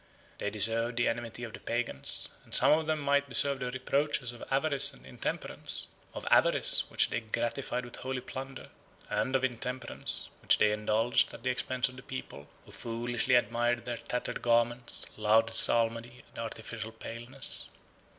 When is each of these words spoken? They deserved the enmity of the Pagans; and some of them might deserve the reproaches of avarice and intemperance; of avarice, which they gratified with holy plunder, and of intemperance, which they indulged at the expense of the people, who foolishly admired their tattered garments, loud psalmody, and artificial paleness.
They 0.39 0.49
deserved 0.49 0.97
the 0.97 1.07
enmity 1.07 1.43
of 1.43 1.53
the 1.53 1.59
Pagans; 1.59 2.29
and 2.43 2.55
some 2.55 2.71
of 2.75 2.87
them 2.87 2.99
might 2.99 3.29
deserve 3.29 3.59
the 3.59 3.69
reproaches 3.69 4.31
of 4.31 4.43
avarice 4.49 4.93
and 4.95 5.05
intemperance; 5.05 5.89
of 6.15 6.25
avarice, 6.31 6.89
which 6.89 7.11
they 7.11 7.19
gratified 7.19 7.85
with 7.85 7.97
holy 7.97 8.21
plunder, 8.21 8.69
and 9.11 9.35
of 9.35 9.43
intemperance, 9.43 10.29
which 10.41 10.57
they 10.57 10.71
indulged 10.71 11.31
at 11.35 11.43
the 11.43 11.51
expense 11.51 11.87
of 11.87 11.97
the 11.97 12.01
people, 12.01 12.47
who 12.65 12.71
foolishly 12.71 13.35
admired 13.35 13.85
their 13.85 13.97
tattered 13.97 14.41
garments, 14.41 15.05
loud 15.17 15.55
psalmody, 15.55 16.23
and 16.29 16.39
artificial 16.39 16.91
paleness. 16.91 17.69